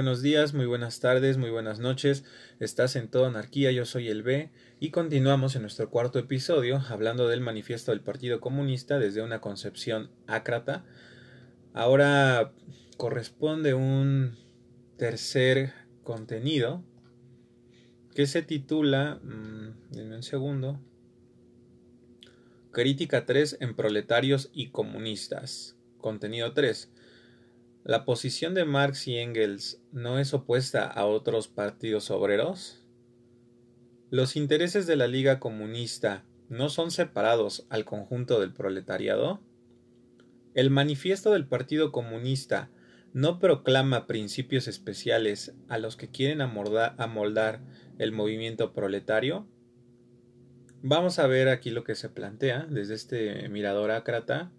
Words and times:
Buenos 0.00 0.22
días, 0.22 0.54
muy 0.54 0.64
buenas 0.64 0.98
tardes, 1.00 1.36
muy 1.36 1.50
buenas 1.50 1.78
noches. 1.78 2.24
Estás 2.58 2.96
en 2.96 3.08
Toda 3.08 3.28
Anarquía, 3.28 3.70
yo 3.70 3.84
soy 3.84 4.08
el 4.08 4.22
B 4.22 4.50
y 4.80 4.92
continuamos 4.92 5.56
en 5.56 5.60
nuestro 5.60 5.90
cuarto 5.90 6.18
episodio 6.18 6.82
hablando 6.88 7.28
del 7.28 7.42
manifiesto 7.42 7.90
del 7.90 8.00
Partido 8.00 8.40
Comunista 8.40 8.98
desde 8.98 9.20
una 9.20 9.42
concepción 9.42 10.10
ácrata. 10.26 10.86
Ahora 11.74 12.54
corresponde 12.96 13.74
un 13.74 14.38
tercer 14.96 15.74
contenido 16.02 16.82
que 18.14 18.26
se 18.26 18.40
titula, 18.40 19.20
mmm, 19.22 20.00
un 20.14 20.22
segundo, 20.22 20.80
Crítica 22.72 23.26
3 23.26 23.58
en 23.60 23.76
Proletarios 23.76 24.48
y 24.54 24.70
Comunistas. 24.70 25.76
Contenido 25.98 26.54
3. 26.54 26.90
¿La 27.82 28.04
posición 28.04 28.52
de 28.52 28.66
Marx 28.66 29.08
y 29.08 29.16
Engels 29.16 29.80
no 29.90 30.18
es 30.18 30.34
opuesta 30.34 30.86
a 30.86 31.06
otros 31.06 31.48
partidos 31.48 32.10
obreros? 32.10 32.84
¿Los 34.10 34.36
intereses 34.36 34.86
de 34.86 34.96
la 34.96 35.06
Liga 35.06 35.40
Comunista 35.40 36.26
no 36.50 36.68
son 36.68 36.90
separados 36.90 37.66
al 37.70 37.86
conjunto 37.86 38.38
del 38.38 38.52
proletariado? 38.52 39.40
¿El 40.52 40.68
manifiesto 40.68 41.30
del 41.30 41.46
Partido 41.46 41.90
Comunista 41.90 42.70
no 43.14 43.38
proclama 43.38 44.06
principios 44.06 44.68
especiales 44.68 45.54
a 45.68 45.78
los 45.78 45.96
que 45.96 46.10
quieren 46.10 46.42
amoldar 46.42 47.62
el 47.98 48.12
movimiento 48.12 48.74
proletario? 48.74 49.48
Vamos 50.82 51.18
a 51.18 51.26
ver 51.26 51.48
aquí 51.48 51.70
lo 51.70 51.82
que 51.82 51.94
se 51.94 52.10
plantea 52.10 52.66
desde 52.68 52.94
este 52.94 53.48
mirador 53.48 53.90
ácrata. 53.90 54.52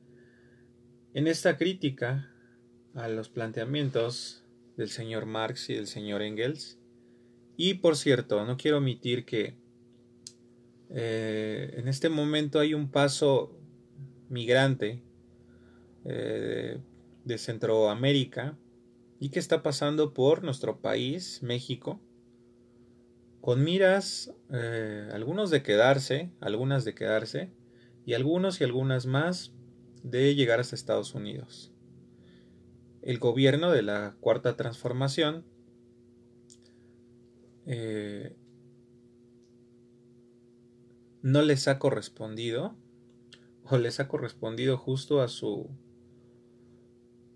En 1.14 1.28
esta 1.28 1.58
crítica 1.58 2.31
a 2.96 3.08
los 3.08 3.30
planteamientos 3.30 4.44
del 4.78 4.90
señor 4.90 5.26
Marx 5.26 5.70
y 5.70 5.76
del 5.76 5.88
señor 5.88 6.22
Engels. 6.22 6.78
Y 7.58 7.76
por 7.76 7.96
cierto, 7.96 8.46
no 8.46 8.58
quiero 8.58 8.78
omitir 8.78 9.26
que 9.26 9.56
eh, 10.90 11.74
en 11.78 11.88
este 11.88 12.10
momento 12.10 12.60
hay 12.60 12.74
un 12.74 12.90
paso 12.90 13.58
migrante 14.30 15.04
eh, 16.06 16.80
de 17.24 17.38
Centroamérica 17.38 18.58
y 19.20 19.30
que 19.30 19.40
está 19.40 19.62
pasando 19.62 20.14
por 20.14 20.44
nuestro 20.44 20.82
país, 20.82 21.44
México, 21.44 22.02
con 23.40 23.64
miras, 23.64 24.34
eh, 24.52 25.10
algunos 25.14 25.50
de 25.50 25.64
quedarse, 25.64 26.32
algunas 26.42 26.86
de 26.86 26.96
quedarse, 26.96 27.52
y 28.06 28.14
algunos 28.14 28.60
y 28.60 28.64
algunas 28.64 29.06
más 29.06 29.54
de 30.04 30.34
llegar 30.34 30.60
hasta 30.60 30.76
Estados 30.76 31.14
Unidos 31.14 31.71
el 33.02 33.20
gobierno 33.20 33.72
de 33.72 33.82
la 33.82 34.16
cuarta 34.20 34.56
transformación 34.56 35.44
eh, 37.66 38.36
no 41.22 41.42
les 41.42 41.68
ha 41.68 41.80
correspondido 41.80 42.76
o 43.64 43.78
les 43.78 44.00
ha 44.00 44.08
correspondido 44.08 44.78
justo 44.78 45.22
a 45.22 45.28
su 45.28 45.70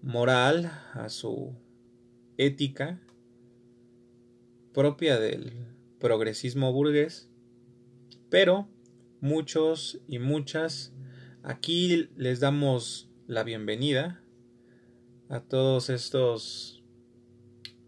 moral, 0.02 0.66
a 0.94 1.10
su 1.10 1.56
ética 2.38 3.02
propia 4.74 5.20
del 5.20 5.54
progresismo 6.00 6.74
burgués, 6.74 7.30
pero 8.30 8.68
muchos 9.22 10.02
y 10.08 10.20
muchas 10.20 10.92
aquí 11.44 12.10
les 12.18 12.40
damos 12.40 13.10
la 13.28 13.44
bienvenida 13.44 14.25
a 15.30 15.40
todos 15.42 15.90
estos 15.90 16.84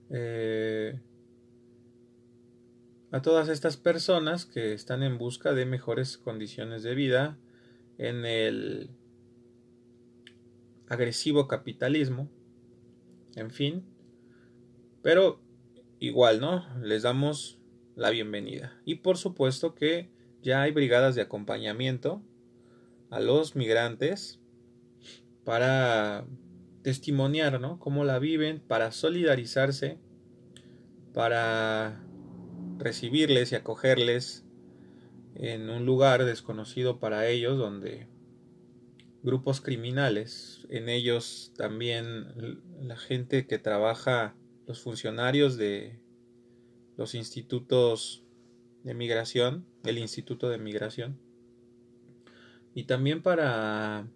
eh, 0.10 1.00
a 3.12 3.22
todas 3.22 3.50
estas 3.50 3.78
personas 3.78 4.46
que 4.46 4.74
están 4.74 5.04
en 5.04 5.18
busca 5.18 5.54
de 5.54 5.66
mejores 5.66 6.18
condiciones 6.18 6.84
de 6.84 6.96
vida 6.96 7.38
en 7.98 8.26
el 8.26 8.90
agresivo 10.88 11.48
capitalismo 11.48 12.30
en 13.38 13.52
fin. 13.52 13.86
Pero 15.02 15.40
igual 16.00 16.42
no 16.42 16.66
les 16.82 17.04
damos 17.04 17.60
la 17.96 18.10
bienvenida. 18.10 18.82
Y 18.84 18.96
por 18.96 19.18
supuesto 19.18 19.76
que 19.76 20.10
ya 20.42 20.64
hay 20.64 20.72
brigadas 20.72 21.16
de 21.16 21.22
acompañamiento 21.22 22.22
a 23.10 23.20
los 23.20 23.56
migrantes 23.56 24.40
para 25.46 26.26
testimoniar, 26.88 27.60
¿no? 27.60 27.80
Cómo 27.80 28.06
la 28.06 28.18
viven, 28.18 28.62
para 28.62 28.94
solidarizarse, 28.94 30.00
para 31.14 32.02
recibirles 32.78 33.52
y 33.52 33.56
acogerles 33.56 34.46
en 35.36 35.70
un 35.70 35.86
lugar 35.86 36.24
desconocido 36.24 36.98
para 36.98 37.28
ellos, 37.28 37.58
donde 37.58 38.08
grupos 39.22 39.60
criminales, 39.60 40.66
en 40.70 40.88
ellos 40.88 41.52
también 41.58 42.62
la 42.82 42.96
gente 42.96 43.48
que 43.48 43.60
trabaja, 43.60 44.38
los 44.66 44.80
funcionarios 44.80 45.58
de 45.58 46.00
los 46.96 47.16
institutos 47.16 48.24
de 48.86 48.94
migración, 48.94 49.66
el 49.84 49.98
Instituto 49.98 50.48
de 50.48 50.58
Migración, 50.58 51.20
y 52.74 52.86
también 52.86 53.22
para 53.22 54.08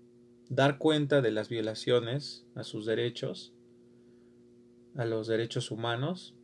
dar 0.51 0.77
cuenta 0.77 1.21
de 1.21 1.31
las 1.31 1.47
violaciones 1.47 2.45
a 2.55 2.63
sus 2.63 2.85
derechos, 2.85 3.53
a 4.95 5.05
los 5.05 5.27
derechos 5.27 5.71
humanos. 5.71 6.35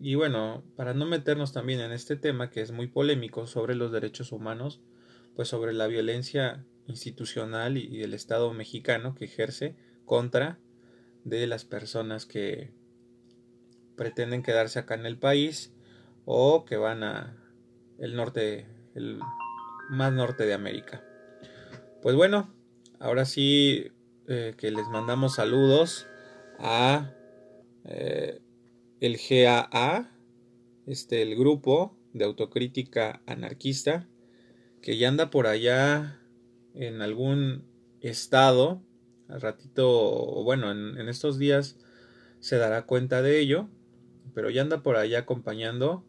Y 0.00 0.16
bueno, 0.16 0.64
para 0.74 0.94
no 0.94 1.06
meternos 1.06 1.52
también 1.52 1.78
en 1.78 1.92
este 1.92 2.16
tema 2.16 2.50
que 2.50 2.60
es 2.60 2.72
muy 2.72 2.88
polémico 2.88 3.46
sobre 3.46 3.76
los 3.76 3.92
derechos 3.92 4.32
humanos, 4.32 4.80
pues 5.36 5.46
sobre 5.46 5.74
la 5.74 5.86
violencia 5.86 6.64
institucional 6.88 7.76
y 7.76 7.98
del 7.98 8.14
Estado 8.14 8.52
mexicano 8.52 9.14
que 9.14 9.26
ejerce 9.26 9.76
contra 10.04 10.58
de 11.22 11.46
las 11.46 11.64
personas 11.64 12.26
que 12.26 12.72
pretenden 13.94 14.42
quedarse 14.42 14.80
acá 14.80 14.96
en 14.96 15.06
el 15.06 15.18
país 15.18 15.72
o 16.24 16.64
que 16.64 16.76
van 16.76 17.04
a 17.04 17.36
el 17.98 18.16
norte, 18.16 18.66
el 18.96 19.20
más 19.88 20.12
norte 20.12 20.46
de 20.46 20.54
América. 20.54 21.04
Pues 22.02 22.16
bueno, 22.16 22.57
Ahora 23.00 23.24
sí 23.24 23.92
eh, 24.26 24.54
que 24.56 24.70
les 24.72 24.88
mandamos 24.88 25.36
saludos 25.36 26.06
a 26.58 27.14
eh, 27.84 28.40
el 29.00 29.16
GAA, 29.16 30.10
este, 30.86 31.22
el 31.22 31.36
grupo 31.36 31.96
de 32.12 32.24
autocrítica 32.24 33.22
anarquista, 33.26 34.08
que 34.82 34.96
ya 34.96 35.08
anda 35.08 35.30
por 35.30 35.46
allá 35.46 36.20
en 36.74 37.00
algún 37.00 37.64
estado, 38.00 38.82
al 39.28 39.40
ratito, 39.40 40.42
bueno, 40.42 40.72
en, 40.72 40.98
en 40.98 41.08
estos 41.08 41.38
días 41.38 41.76
se 42.40 42.56
dará 42.56 42.84
cuenta 42.86 43.22
de 43.22 43.38
ello, 43.38 43.68
pero 44.34 44.50
ya 44.50 44.62
anda 44.62 44.82
por 44.82 44.96
allá 44.96 45.20
acompañando 45.20 46.04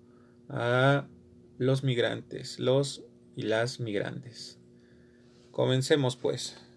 a 0.47 1.07
los 1.59 1.83
migrantes, 1.83 2.59
los 2.59 3.03
y 3.35 3.43
las 3.43 3.79
migrantes. 3.79 4.59
Comencemos 5.51 6.15
pues. 6.15 6.68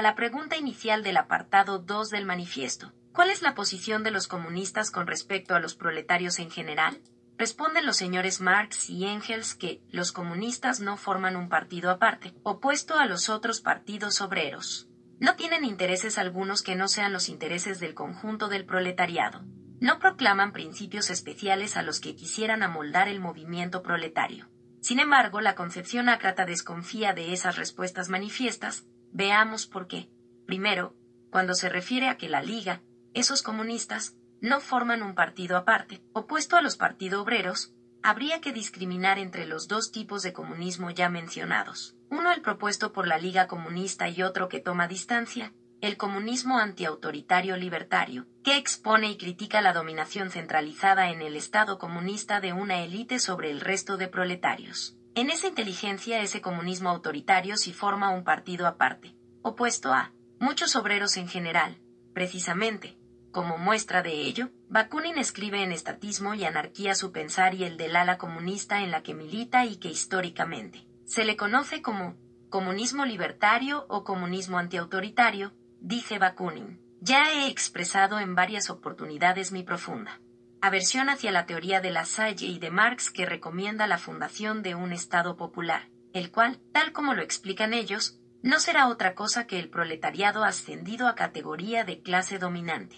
A 0.00 0.02
la 0.02 0.14
pregunta 0.14 0.56
inicial 0.56 1.02
del 1.02 1.18
apartado 1.18 1.78
2 1.78 2.08
del 2.08 2.24
manifiesto. 2.24 2.94
¿Cuál 3.12 3.28
es 3.28 3.42
la 3.42 3.54
posición 3.54 4.02
de 4.02 4.10
los 4.10 4.28
comunistas 4.28 4.90
con 4.90 5.06
respecto 5.06 5.54
a 5.54 5.60
los 5.60 5.74
proletarios 5.74 6.38
en 6.38 6.50
general? 6.50 7.02
Responden 7.36 7.84
los 7.84 7.98
señores 7.98 8.40
Marx 8.40 8.88
y 8.88 9.04
Engels 9.04 9.54
que 9.54 9.82
los 9.90 10.12
comunistas 10.12 10.80
no 10.80 10.96
forman 10.96 11.36
un 11.36 11.50
partido 11.50 11.90
aparte, 11.90 12.32
opuesto 12.44 12.98
a 12.98 13.04
los 13.04 13.28
otros 13.28 13.60
partidos 13.60 14.22
obreros. 14.22 14.88
No 15.18 15.36
tienen 15.36 15.66
intereses 15.66 16.16
algunos 16.16 16.62
que 16.62 16.76
no 16.76 16.88
sean 16.88 17.12
los 17.12 17.28
intereses 17.28 17.78
del 17.78 17.92
conjunto 17.92 18.48
del 18.48 18.64
proletariado. 18.64 19.42
No 19.80 19.98
proclaman 19.98 20.52
principios 20.52 21.10
especiales 21.10 21.76
a 21.76 21.82
los 21.82 22.00
que 22.00 22.16
quisieran 22.16 22.62
amoldar 22.62 23.08
el 23.08 23.20
movimiento 23.20 23.82
proletario. 23.82 24.48
Sin 24.80 24.98
embargo, 24.98 25.42
la 25.42 25.54
concepción 25.54 26.08
ácrata 26.08 26.46
desconfía 26.46 27.12
de 27.12 27.34
esas 27.34 27.56
respuestas 27.56 28.08
manifiestas, 28.08 28.86
Veamos 29.12 29.66
por 29.66 29.86
qué. 29.86 30.08
Primero, 30.46 30.94
cuando 31.30 31.54
se 31.54 31.68
refiere 31.68 32.08
a 32.08 32.16
que 32.16 32.28
la 32.28 32.42
Liga, 32.42 32.82
esos 33.14 33.42
comunistas, 33.42 34.16
no 34.40 34.60
forman 34.60 35.02
un 35.02 35.14
partido 35.14 35.56
aparte, 35.56 36.02
opuesto 36.12 36.56
a 36.56 36.62
los 36.62 36.76
partidos 36.76 37.22
obreros, 37.22 37.74
habría 38.02 38.40
que 38.40 38.52
discriminar 38.52 39.18
entre 39.18 39.46
los 39.46 39.68
dos 39.68 39.92
tipos 39.92 40.22
de 40.22 40.32
comunismo 40.32 40.90
ya 40.90 41.08
mencionados. 41.08 41.96
Uno 42.08 42.32
el 42.32 42.40
propuesto 42.40 42.92
por 42.92 43.06
la 43.06 43.18
Liga 43.18 43.46
Comunista 43.46 44.08
y 44.08 44.22
otro 44.22 44.48
que 44.48 44.60
toma 44.60 44.88
distancia, 44.88 45.52
el 45.80 45.96
comunismo 45.96 46.58
antiautoritario 46.58 47.56
libertario, 47.56 48.26
que 48.42 48.56
expone 48.56 49.10
y 49.10 49.16
critica 49.16 49.60
la 49.60 49.72
dominación 49.72 50.30
centralizada 50.30 51.10
en 51.10 51.22
el 51.22 51.36
Estado 51.36 51.78
comunista 51.78 52.40
de 52.40 52.52
una 52.52 52.82
élite 52.82 53.18
sobre 53.18 53.50
el 53.50 53.60
resto 53.60 53.96
de 53.96 54.08
proletarios. 54.08 54.96
En 55.20 55.28
esa 55.28 55.48
inteligencia 55.48 56.22
ese 56.22 56.40
comunismo 56.40 56.88
autoritario 56.88 57.58
sí 57.58 57.74
forma 57.74 58.08
un 58.08 58.24
partido 58.24 58.66
aparte, 58.66 59.14
opuesto 59.42 59.92
a 59.92 60.14
muchos 60.38 60.76
obreros 60.76 61.18
en 61.18 61.28
general, 61.28 61.78
precisamente. 62.14 62.96
Como 63.30 63.58
muestra 63.58 64.00
de 64.00 64.12
ello, 64.12 64.48
Bakunin 64.70 65.18
escribe 65.18 65.62
en 65.62 65.72
Estatismo 65.72 66.32
y 66.32 66.44
Anarquía 66.44 66.94
su 66.94 67.12
pensar 67.12 67.54
y 67.54 67.64
el 67.64 67.76
del 67.76 67.96
ala 67.96 68.16
comunista 68.16 68.82
en 68.82 68.90
la 68.90 69.02
que 69.02 69.12
milita 69.12 69.66
y 69.66 69.76
que 69.76 69.90
históricamente 69.90 70.86
se 71.04 71.26
le 71.26 71.36
conoce 71.36 71.82
como 71.82 72.16
comunismo 72.48 73.04
libertario 73.04 73.84
o 73.90 74.04
comunismo 74.04 74.56
antiautoritario, 74.56 75.52
dice 75.82 76.18
Bakunin. 76.18 76.80
Ya 77.02 77.30
he 77.30 77.48
expresado 77.48 78.20
en 78.20 78.34
varias 78.34 78.70
oportunidades 78.70 79.52
mi 79.52 79.64
profunda 79.64 80.18
aversión 80.62 81.08
hacia 81.08 81.32
la 81.32 81.46
teoría 81.46 81.80
de 81.80 81.90
la 81.90 82.04
Salle 82.04 82.46
y 82.46 82.58
de 82.58 82.70
Marx 82.70 83.10
que 83.10 83.26
recomienda 83.26 83.86
la 83.86 83.98
fundación 83.98 84.62
de 84.62 84.74
un 84.74 84.92
Estado 84.92 85.36
popular, 85.36 85.88
el 86.12 86.30
cual, 86.30 86.60
tal 86.72 86.92
como 86.92 87.14
lo 87.14 87.22
explican 87.22 87.72
ellos, 87.72 88.18
no 88.42 88.58
será 88.58 88.88
otra 88.88 89.14
cosa 89.14 89.46
que 89.46 89.58
el 89.58 89.70
proletariado 89.70 90.44
ascendido 90.44 91.08
a 91.08 91.14
categoría 91.14 91.84
de 91.84 92.02
clase 92.02 92.38
dominante. 92.38 92.96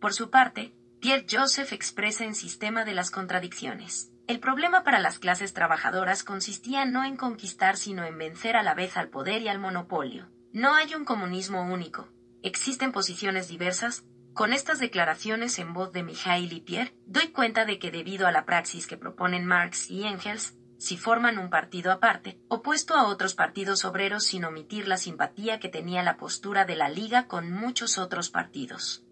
Por 0.00 0.12
su 0.12 0.30
parte, 0.30 0.74
Pierre 1.00 1.26
Joseph 1.30 1.72
expresa 1.72 2.24
en 2.24 2.34
Sistema 2.34 2.84
de 2.84 2.92
las 2.92 3.12
Contradicciones. 3.12 4.11
El 4.32 4.40
problema 4.40 4.82
para 4.82 4.98
las 4.98 5.18
clases 5.18 5.52
trabajadoras 5.52 6.24
consistía 6.24 6.86
no 6.86 7.04
en 7.04 7.18
conquistar 7.18 7.76
sino 7.76 8.06
en 8.06 8.16
vencer 8.16 8.56
a 8.56 8.62
la 8.62 8.72
vez 8.72 8.96
al 8.96 9.10
poder 9.10 9.42
y 9.42 9.48
al 9.48 9.58
monopolio. 9.58 10.30
No 10.54 10.74
hay 10.74 10.94
un 10.94 11.04
comunismo 11.04 11.70
único. 11.70 12.08
Existen 12.42 12.92
posiciones 12.92 13.48
diversas. 13.48 14.06
Con 14.32 14.54
estas 14.54 14.78
declaraciones 14.78 15.58
en 15.58 15.74
voz 15.74 15.92
de 15.92 16.02
Mijail 16.02 16.50
y 16.50 16.62
Pierre, 16.62 16.94
doy 17.04 17.28
cuenta 17.28 17.66
de 17.66 17.78
que 17.78 17.90
debido 17.90 18.26
a 18.26 18.32
la 18.32 18.46
praxis 18.46 18.86
que 18.86 18.96
proponen 18.96 19.44
Marx 19.44 19.90
y 19.90 20.04
Engels, 20.04 20.56
si 20.78 20.96
forman 20.96 21.38
un 21.38 21.50
partido 21.50 21.92
aparte, 21.92 22.40
opuesto 22.48 22.94
a 22.94 23.08
otros 23.08 23.34
partidos 23.34 23.84
obreros 23.84 24.24
sin 24.24 24.46
omitir 24.46 24.88
la 24.88 24.96
simpatía 24.96 25.60
que 25.60 25.68
tenía 25.68 26.02
la 26.02 26.16
postura 26.16 26.64
de 26.64 26.76
la 26.76 26.88
Liga 26.88 27.26
con 27.26 27.52
muchos 27.52 27.98
otros 27.98 28.30
partidos. 28.30 29.04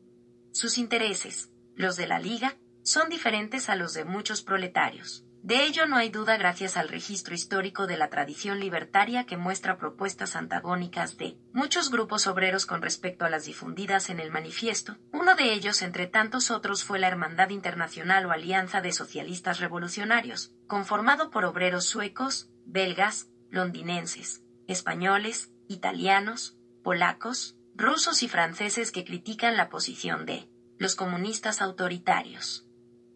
Sus 0.50 0.78
intereses, 0.78 1.50
los 1.76 1.96
de 1.96 2.06
la 2.06 2.18
Liga, 2.18 2.56
son 2.82 3.08
diferentes 3.08 3.68
a 3.68 3.76
los 3.76 3.94
de 3.94 4.04
muchos 4.04 4.42
proletarios. 4.42 5.24
De 5.42 5.64
ello 5.64 5.86
no 5.86 5.96
hay 5.96 6.10
duda 6.10 6.36
gracias 6.36 6.76
al 6.76 6.90
registro 6.90 7.34
histórico 7.34 7.86
de 7.86 7.96
la 7.96 8.10
tradición 8.10 8.60
libertaria 8.60 9.24
que 9.24 9.38
muestra 9.38 9.78
propuestas 9.78 10.36
antagónicas 10.36 11.16
de 11.16 11.38
muchos 11.54 11.90
grupos 11.90 12.26
obreros 12.26 12.66
con 12.66 12.82
respecto 12.82 13.24
a 13.24 13.30
las 13.30 13.46
difundidas 13.46 14.10
en 14.10 14.20
el 14.20 14.30
manifiesto. 14.30 14.98
Uno 15.12 15.34
de 15.36 15.54
ellos, 15.54 15.80
entre 15.80 16.06
tantos 16.06 16.50
otros, 16.50 16.84
fue 16.84 16.98
la 16.98 17.08
Hermandad 17.08 17.48
Internacional 17.48 18.26
o 18.26 18.32
Alianza 18.32 18.82
de 18.82 18.92
Socialistas 18.92 19.60
Revolucionarios, 19.60 20.52
conformado 20.66 21.30
por 21.30 21.46
obreros 21.46 21.86
suecos, 21.86 22.50
belgas, 22.66 23.28
londinenses, 23.48 24.42
españoles, 24.66 25.50
italianos, 25.68 26.58
polacos, 26.84 27.56
rusos 27.74 28.22
y 28.22 28.28
franceses 28.28 28.92
que 28.92 29.06
critican 29.06 29.56
la 29.56 29.70
posición 29.70 30.26
de 30.26 30.50
los 30.76 30.96
comunistas 30.96 31.62
autoritarios. 31.62 32.66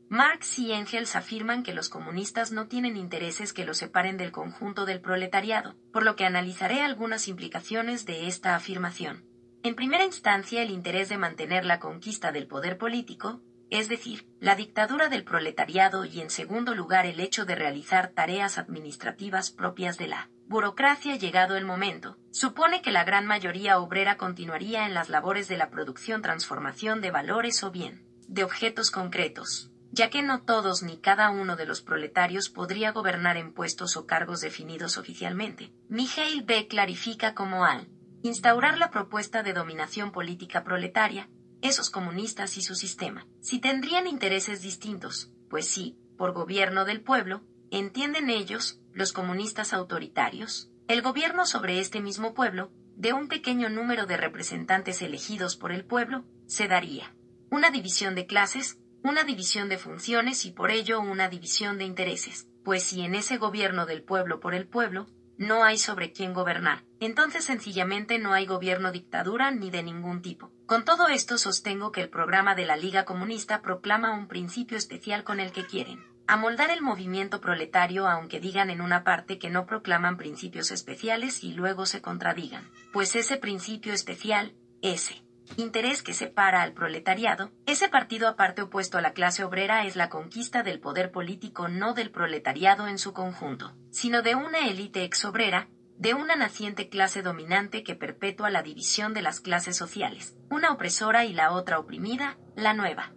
Marx 0.08 0.58
y 0.58 0.72
Engels 0.72 1.16
afirman 1.16 1.62
que 1.62 1.74
los 1.74 1.88
comunistas 1.88 2.52
no 2.52 2.68
tienen 2.68 2.96
intereses 2.96 3.52
que 3.52 3.64
los 3.64 3.78
separen 3.78 4.16
del 4.16 4.32
conjunto 4.32 4.84
del 4.84 5.00
proletariado, 5.00 5.74
por 5.92 6.04
lo 6.04 6.14
que 6.14 6.26
analizaré 6.26 6.82
algunas 6.82 7.26
implicaciones 7.26 8.04
de 8.04 8.26
esta 8.26 8.54
afirmación. 8.54 9.24
En 9.62 9.74
primera 9.74 10.04
instancia, 10.04 10.62
el 10.62 10.70
interés 10.70 11.08
de 11.08 11.16
mantener 11.16 11.64
la 11.64 11.80
conquista 11.80 12.32
del 12.32 12.46
poder 12.46 12.76
político, 12.76 13.40
es 13.70 13.88
decir, 13.88 14.28
la 14.38 14.56
dictadura 14.56 15.08
del 15.08 15.24
proletariado 15.24 16.04
y 16.04 16.20
en 16.20 16.28
segundo 16.28 16.74
lugar 16.74 17.06
el 17.06 17.18
hecho 17.18 17.46
de 17.46 17.54
realizar 17.54 18.08
tareas 18.08 18.58
administrativas 18.58 19.50
propias 19.50 19.96
de 19.96 20.08
la 20.08 20.28
burocracia 20.46 21.16
llegado 21.16 21.56
el 21.56 21.64
momento, 21.64 22.18
supone 22.30 22.82
que 22.82 22.92
la 22.92 23.04
gran 23.04 23.26
mayoría 23.26 23.78
obrera 23.78 24.18
continuaría 24.18 24.86
en 24.86 24.92
las 24.92 25.08
labores 25.08 25.48
de 25.48 25.56
la 25.56 25.70
producción 25.70 26.20
transformación 26.20 27.00
de 27.00 27.10
valores 27.10 27.64
o 27.64 27.70
bien 27.70 28.04
de 28.28 28.44
objetos 28.44 28.90
concretos, 28.90 29.70
ya 29.94 30.10
que 30.10 30.22
no 30.22 30.42
todos 30.42 30.82
ni 30.82 30.96
cada 30.96 31.30
uno 31.30 31.54
de 31.54 31.66
los 31.66 31.80
proletarios 31.80 32.50
podría 32.50 32.90
gobernar 32.90 33.36
en 33.36 33.52
puestos 33.52 33.96
o 33.96 34.06
cargos 34.06 34.40
definidos 34.40 34.98
oficialmente. 34.98 35.72
Mijail 35.88 36.42
B. 36.42 36.66
clarifica 36.66 37.34
cómo 37.34 37.64
al 37.64 37.88
instaurar 38.22 38.76
la 38.76 38.90
propuesta 38.90 39.44
de 39.44 39.52
dominación 39.52 40.10
política 40.10 40.64
proletaria, 40.64 41.28
esos 41.62 41.90
comunistas 41.90 42.56
y 42.56 42.62
su 42.62 42.74
sistema, 42.74 43.28
si 43.40 43.60
tendrían 43.60 44.08
intereses 44.08 44.62
distintos, 44.62 45.30
pues 45.48 45.68
sí, 45.68 45.96
por 46.18 46.32
gobierno 46.32 46.84
del 46.84 47.00
pueblo, 47.00 47.42
entienden 47.70 48.30
ellos, 48.30 48.80
los 48.92 49.12
comunistas 49.12 49.72
autoritarios, 49.72 50.70
el 50.88 51.02
gobierno 51.02 51.46
sobre 51.46 51.78
este 51.78 52.00
mismo 52.00 52.34
pueblo, 52.34 52.72
de 52.96 53.12
un 53.12 53.28
pequeño 53.28 53.68
número 53.68 54.06
de 54.06 54.16
representantes 54.16 55.02
elegidos 55.02 55.56
por 55.56 55.70
el 55.70 55.84
pueblo, 55.84 56.24
se 56.46 56.66
daría 56.66 57.14
una 57.50 57.70
división 57.70 58.16
de 58.16 58.26
clases, 58.26 58.78
una 59.04 59.24
división 59.24 59.68
de 59.68 59.76
funciones 59.76 60.46
y 60.46 60.50
por 60.50 60.70
ello 60.70 60.98
una 60.98 61.28
división 61.28 61.76
de 61.76 61.84
intereses, 61.84 62.48
pues 62.64 62.84
si 62.84 63.02
en 63.02 63.14
ese 63.14 63.36
gobierno 63.36 63.84
del 63.84 64.02
pueblo 64.02 64.40
por 64.40 64.54
el 64.54 64.66
pueblo, 64.66 65.06
no 65.36 65.62
hay 65.62 65.76
sobre 65.76 66.10
quién 66.10 66.32
gobernar, 66.32 66.84
entonces 67.00 67.44
sencillamente 67.44 68.18
no 68.18 68.32
hay 68.32 68.46
gobierno 68.46 68.92
dictadura 68.92 69.50
ni 69.50 69.70
de 69.70 69.82
ningún 69.82 70.22
tipo. 70.22 70.52
Con 70.64 70.86
todo 70.86 71.08
esto 71.08 71.36
sostengo 71.36 71.92
que 71.92 72.00
el 72.00 72.08
programa 72.08 72.54
de 72.54 72.64
la 72.64 72.76
Liga 72.76 73.04
Comunista 73.04 73.60
proclama 73.60 74.16
un 74.16 74.26
principio 74.26 74.78
especial 74.78 75.22
con 75.22 75.38
el 75.38 75.52
que 75.52 75.66
quieren 75.66 76.02
amoldar 76.26 76.70
el 76.70 76.80
movimiento 76.80 77.42
proletario 77.42 78.08
aunque 78.08 78.40
digan 78.40 78.70
en 78.70 78.80
una 78.80 79.04
parte 79.04 79.38
que 79.38 79.50
no 79.50 79.66
proclaman 79.66 80.16
principios 80.16 80.70
especiales 80.70 81.44
y 81.44 81.52
luego 81.52 81.84
se 81.84 82.00
contradigan, 82.00 82.70
pues 82.94 83.14
ese 83.16 83.36
principio 83.36 83.92
especial, 83.92 84.54
ese 84.80 85.23
interés 85.56 86.02
que 86.02 86.14
separa 86.14 86.62
al 86.62 86.72
proletariado, 86.72 87.50
ese 87.66 87.88
partido 87.88 88.28
aparte 88.28 88.62
opuesto 88.62 88.98
a 88.98 89.00
la 89.00 89.12
clase 89.12 89.44
obrera 89.44 89.84
es 89.86 89.96
la 89.96 90.08
conquista 90.08 90.62
del 90.62 90.80
poder 90.80 91.10
político 91.10 91.68
no 91.68 91.94
del 91.94 92.10
proletariado 92.10 92.88
en 92.88 92.98
su 92.98 93.12
conjunto, 93.12 93.74
sino 93.90 94.22
de 94.22 94.34
una 94.34 94.68
élite 94.68 95.04
exobrera, 95.04 95.68
de 95.96 96.14
una 96.14 96.36
naciente 96.36 96.88
clase 96.88 97.22
dominante 97.22 97.84
que 97.84 97.94
perpetúa 97.94 98.50
la 98.50 98.62
división 98.62 99.14
de 99.14 99.22
las 99.22 99.40
clases 99.40 99.76
sociales, 99.76 100.36
una 100.50 100.72
opresora 100.72 101.24
y 101.24 101.32
la 101.32 101.52
otra 101.52 101.78
oprimida, 101.78 102.36
la 102.56 102.74
nueva. 102.74 103.12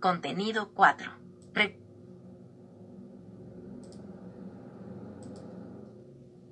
Contenido 0.00 0.72
4. 0.72 1.22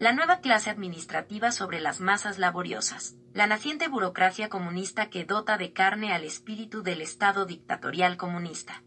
la 0.01 0.15
nueva 0.15 0.41
clase 0.41 0.71
administrativa 0.71 1.53
sobre 1.53 1.79
las 1.79 2.01
masas 2.01 2.39
laboriosas, 2.39 3.17
la 3.33 3.47
naciente 3.47 3.89
burocracia 3.89 4.49
comunista 4.49 5.09
que 5.09 5.25
dota 5.25 5.57
de 5.57 5.73
carne 5.73 6.13
al 6.13 6.25
espíritu 6.25 6.83
del 6.83 7.01
Estado 7.01 7.47
dictatorial 7.47 8.17
comunista. 8.17 8.83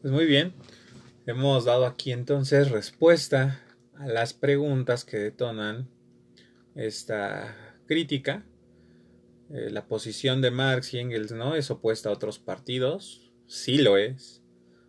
Pues 0.00 0.12
muy 0.12 0.26
bien, 0.26 0.54
hemos 1.26 1.64
dado 1.64 1.86
aquí 1.86 2.12
entonces 2.12 2.70
respuesta 2.70 3.60
a 3.94 4.06
las 4.06 4.32
preguntas 4.32 5.04
que 5.04 5.18
detonan 5.18 5.88
esta 6.74 7.56
crítica. 7.86 8.44
Eh, 9.50 9.70
la 9.70 9.86
posición 9.86 10.40
de 10.40 10.50
Marx 10.50 10.94
y 10.94 10.98
Engels 10.98 11.32
no 11.32 11.54
es 11.54 11.70
opuesta 11.70 12.08
a 12.08 12.12
otros 12.12 12.38
partidos, 12.38 13.32
sí 13.46 13.78
lo 13.78 13.96
es. 13.96 14.42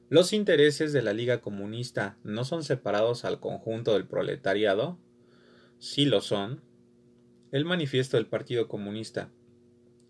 Los 0.10 0.34
intereses 0.34 0.94
de 0.94 1.02
la 1.02 1.14
Liga 1.14 1.42
Comunista 1.42 2.18
no 2.24 2.46
son 2.46 2.64
separados 2.64 3.26
al 3.26 3.40
conjunto 3.40 3.94
del 3.94 4.08
proletariado, 4.08 4.98
sí 5.80 6.06
lo 6.06 6.22
son. 6.22 6.62
El 7.56 7.64
manifiesto 7.64 8.18
del 8.18 8.28
Partido 8.28 8.68
Comunista 8.68 9.32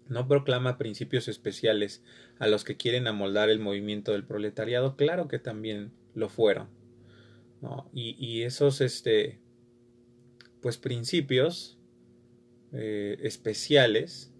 no 0.07 0.27
proclama 0.27 0.79
principios 0.79 1.27
especiales 1.27 2.03
a 2.39 2.47
los 2.47 2.63
que 2.63 2.75
quieren 2.75 3.05
amoldar 3.05 3.51
el 3.51 3.59
movimiento 3.59 4.13
del 4.13 4.25
proletariado, 4.25 4.95
claro 4.95 5.27
que 5.27 5.37
también 5.37 5.91
lo 6.15 6.27
fueron. 6.27 6.69
Y, 7.93 8.41
esos 8.41 8.81
este, 8.81 9.37
pues 10.59 10.79
principios 10.79 11.77
eh, 12.73 13.17
especiales 13.21 14.33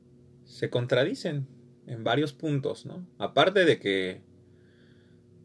se 0.44 0.72
contradicen 0.72 1.46
en 1.86 2.04
varios 2.04 2.34
puntos, 2.34 2.88
¿no? 2.88 3.06
Aparte 3.20 3.66
de 3.66 3.80
que 3.80 4.24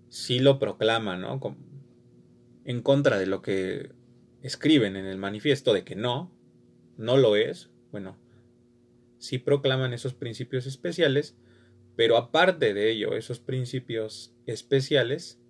sí 0.09 0.39
lo 0.39 0.59
proclaman, 0.59 1.21
¿no? 1.21 1.39
En 2.65 2.81
contra 2.81 3.19
de 3.19 3.27
lo 3.27 3.43
que 3.43 3.93
escriben 4.41 4.97
en 4.97 5.05
el 5.05 5.19
manifiesto 5.19 5.75
de 5.75 5.85
que 5.85 5.95
no, 5.95 6.40
no 7.01 7.17
lo 7.17 7.35
es, 7.35 7.71
bueno, 7.93 8.19
sí 9.19 9.39
proclaman 9.39 9.95
esos 9.95 10.13
principios 10.13 10.67
especiales, 10.67 11.35
pero 11.97 12.19
aparte 12.19 12.75
de 12.75 12.91
ello, 12.91 13.15
esos 13.15 13.41
principios 13.41 14.35
especiales 14.47 15.41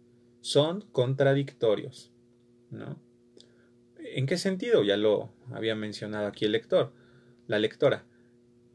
son 0.41 0.83
contradictorios, 0.93 2.13
¿no? 2.71 3.01
¿En 3.99 4.27
qué 4.27 4.39
sentido? 4.39 4.85
Ya 4.85 4.97
lo 4.97 5.33
había 5.51 5.75
mencionado 5.75 6.29
aquí 6.29 6.45
el 6.45 6.53
lector, 6.53 6.93
la 7.49 7.59
lectora, 7.59 8.07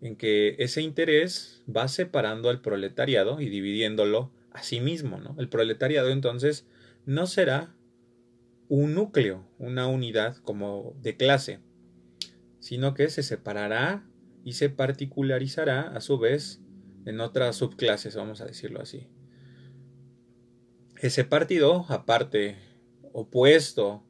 en 0.01 0.17
que 0.17 0.57
ese 0.59 0.81
interés 0.81 1.63
va 1.73 1.87
separando 1.87 2.49
al 2.49 2.59
proletariado 2.59 3.39
y 3.39 3.47
dividiéndolo 3.47 4.31
a 4.51 4.63
sí 4.63 4.81
mismo, 4.81 5.17
¿no? 5.17 5.33
El 5.39 5.47
proletariado 5.47 6.09
entonces 6.09 6.67
no 7.05 7.25
será 7.25 7.73
un 8.67 8.95
núcleo, 8.95 9.47
una 9.59 9.87
unidad 9.87 10.35
como 10.37 10.93
de 11.01 11.15
clase, 11.15 11.59
sino 12.65 12.95
que 12.95 13.11
se 13.11 13.21
separará 13.21 14.09
y 14.43 14.53
se 14.53 14.71
particularizará 14.71 15.81
a 15.81 16.01
su 16.01 16.17
vez 16.17 16.63
en 17.05 17.19
otras 17.19 17.57
subclases, 17.57 18.15
vamos 18.15 18.41
a 18.41 18.45
decirlo 18.45 18.81
así. 18.81 19.07
Ese 20.99 21.25
partido, 21.25 21.85
aparte, 21.89 22.57
opuesto 23.13 24.03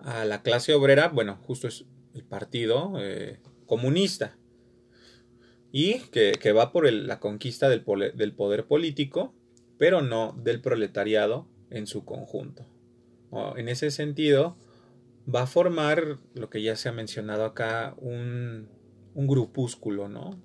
a 0.00 0.24
la 0.24 0.42
clase 0.42 0.74
obrera, 0.74 1.08
bueno, 1.08 1.40
justo 1.42 1.66
es 1.66 1.86
el 2.14 2.22
partido 2.22 2.92
eh, 3.00 3.40
comunista, 3.66 4.38
y 5.72 5.98
que, 6.12 6.52
va 6.52 6.70
por 6.70 6.88
la 6.92 7.18
conquista 7.18 7.68
del, 7.68 7.84
del 8.14 8.32
poder 8.32 8.68
político, 8.68 9.34
pero 9.76 10.02
no 10.02 10.40
del 10.40 10.60
proletariado 10.60 11.48
en 11.70 11.88
su 11.88 12.04
conjunto. 12.04 12.64
En 13.56 13.68
ese 13.68 13.90
sentido, 13.90 14.56
va 15.32 15.42
a 15.42 15.46
formar 15.46 16.18
lo 16.34 16.50
que 16.50 16.62
ya 16.62 16.76
se 16.76 16.88
ha 16.88 16.92
mencionado 16.92 17.44
acá, 17.44 17.94
un, 17.98 18.68
un 19.14 19.26
grupúsculo, 19.26 20.08
¿no? 20.08 20.40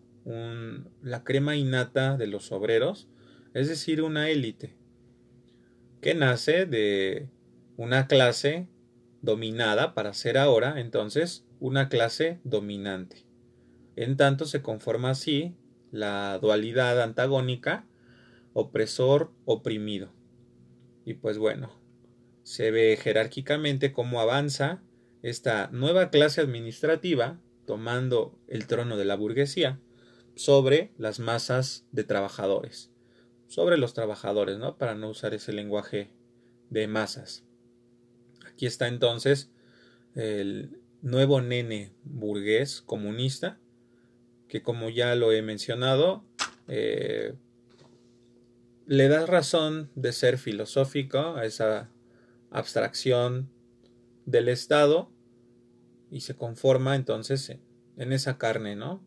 la 1.01 1.23
crema 1.23 1.55
innata 1.55 2.15
de 2.15 2.27
los 2.27 2.51
obreros, 2.51 3.09
es 3.53 3.67
decir, 3.67 4.01
una 4.01 4.29
élite, 4.29 4.75
que 6.00 6.13
nace 6.13 6.65
de 6.65 7.27
una 7.75 8.07
clase 8.07 8.67
dominada 9.21 9.93
para 9.93 10.13
ser 10.13 10.38
ahora 10.38 10.79
entonces 10.79 11.45
una 11.59 11.89
clase 11.89 12.39
dominante. 12.43 13.25
En 13.95 14.15
tanto 14.15 14.45
se 14.45 14.61
conforma 14.61 15.11
así 15.11 15.55
la 15.91 16.39
dualidad 16.39 17.01
antagónica 17.01 17.88
opresor-oprimido. 18.53 20.11
Y 21.05 21.15
pues 21.15 21.38
bueno, 21.38 21.71
se 22.51 22.70
ve 22.70 23.00
jerárquicamente 23.01 23.93
cómo 23.93 24.20
avanza 24.20 24.84
esta 25.22 25.70
nueva 25.72 26.10
clase 26.10 26.41
administrativa 26.41 27.39
tomando 27.65 28.38
el 28.50 28.67
trono 28.67 28.98
de 28.98 29.05
la 29.05 29.15
burguesía 29.15 29.79
sobre 30.36 30.91
las 30.98 31.22
masas 31.22 31.86
de 31.93 32.03
trabajadores, 32.03 32.91
sobre 33.48 33.77
los 33.77 33.93
trabajadores, 33.93 34.58
¿no? 34.58 34.77
Para 34.77 34.96
no 34.96 35.08
usar 35.08 35.34
ese 35.34 35.53
lenguaje 35.53 36.12
de 36.70 36.88
masas. 36.88 37.46
Aquí 38.46 38.65
está 38.65 38.89
entonces 38.89 39.50
el 40.13 40.77
nuevo 41.01 41.39
nene 41.39 41.93
burgués 42.03 42.81
comunista, 42.81 43.60
que 44.50 44.62
como 44.62 44.89
ya 44.89 45.15
lo 45.15 45.31
he 45.31 45.41
mencionado, 45.41 46.25
eh, 46.67 47.34
le 48.88 49.08
da 49.08 49.25
razón 49.25 49.89
de 49.96 50.12
ser 50.12 50.38
filosófico 50.38 51.38
a 51.38 51.46
esa 51.46 51.89
abstracción 52.51 53.50
del 54.25 54.50
Estado 54.50 55.10
y 56.12 56.22
se 56.22 56.36
conforma 56.36 56.96
entonces 56.96 57.58
en 57.98 58.13
esa 58.13 58.38
carne, 58.38 58.75
¿no? 58.75 59.01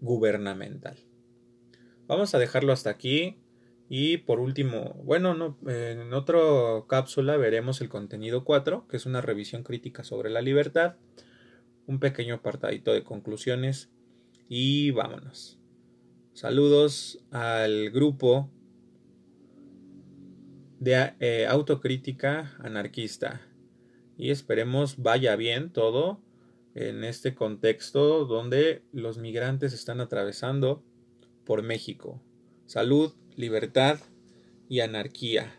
Gubernamental. 0.00 0.98
Vamos 2.06 2.34
a 2.34 2.38
dejarlo 2.38 2.72
hasta 2.72 2.90
aquí 2.90 3.38
y 3.88 4.18
por 4.18 4.40
último, 4.40 4.94
bueno, 5.04 5.34
no, 5.34 5.58
en 5.70 6.12
otra 6.14 6.40
cápsula 6.88 7.36
veremos 7.36 7.80
el 7.80 7.90
contenido 7.90 8.44
4, 8.44 8.88
que 8.88 8.96
es 8.96 9.06
una 9.06 9.20
revisión 9.20 9.62
crítica 9.62 10.04
sobre 10.04 10.30
la 10.30 10.40
libertad, 10.40 10.96
un 11.86 12.00
pequeño 12.00 12.36
apartadito 12.36 12.92
de 12.92 13.04
conclusiones 13.04 13.90
y 14.48 14.90
vámonos. 14.90 15.58
Saludos 16.32 17.24
al 17.30 17.90
grupo 17.90 18.50
de 20.84 21.14
eh, 21.18 21.46
autocrítica 21.48 22.54
anarquista. 22.58 23.40
Y 24.18 24.30
esperemos 24.30 24.98
vaya 24.98 25.34
bien 25.34 25.72
todo 25.72 26.20
en 26.74 27.04
este 27.04 27.34
contexto 27.34 28.26
donde 28.26 28.82
los 28.92 29.16
migrantes 29.16 29.72
están 29.72 30.00
atravesando 30.00 30.84
por 31.46 31.62
México. 31.62 32.22
Salud, 32.66 33.14
libertad 33.34 33.98
y 34.68 34.80
anarquía. 34.80 35.54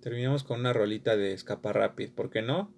Terminamos 0.00 0.44
con 0.44 0.60
una 0.60 0.72
rolita 0.72 1.16
de 1.16 1.32
escapa 1.32 1.72
rápido, 1.72 2.14
¿por 2.14 2.30
qué 2.30 2.42
no? 2.42 2.72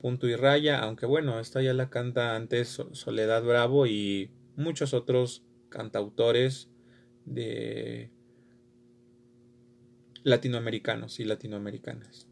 Punto 0.00 0.26
y 0.26 0.34
raya, 0.34 0.80
aunque 0.80 1.04
bueno, 1.06 1.40
esta 1.40 1.60
ya 1.60 1.74
la 1.74 1.90
canta 1.90 2.36
antes 2.36 2.82
Soledad 2.92 3.44
Bravo 3.44 3.86
y 3.86 4.30
muchos 4.56 4.94
otros 4.94 5.44
cantautores 5.68 6.70
de 7.26 8.10
latinoamericanos 10.24 11.20
y 11.20 11.24
latinoamericanas. 11.24 12.26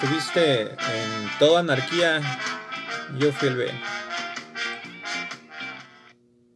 Estuviste 0.00 0.70
en 0.70 1.38
toda 1.40 1.58
anarquía, 1.58 2.20
yo 3.18 3.32
fui 3.32 3.48
el 3.48 3.56
B. 3.56 3.97